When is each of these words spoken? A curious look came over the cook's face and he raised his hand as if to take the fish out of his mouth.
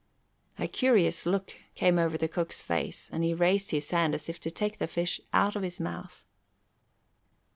A 0.57 0.67
curious 0.67 1.27
look 1.27 1.53
came 1.75 1.99
over 1.99 2.17
the 2.17 2.27
cook's 2.27 2.63
face 2.63 3.07
and 3.13 3.23
he 3.23 3.35
raised 3.35 3.69
his 3.69 3.91
hand 3.91 4.15
as 4.15 4.27
if 4.27 4.39
to 4.39 4.49
take 4.49 4.79
the 4.79 4.87
fish 4.87 5.21
out 5.31 5.55
of 5.55 5.61
his 5.61 5.79
mouth. 5.79 6.25